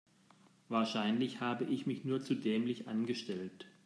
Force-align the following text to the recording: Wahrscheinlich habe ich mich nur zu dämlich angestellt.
Wahrscheinlich 0.67 1.41
habe 1.41 1.65
ich 1.65 1.85
mich 1.85 2.03
nur 2.05 2.23
zu 2.23 2.33
dämlich 2.33 2.87
angestellt. 2.87 3.67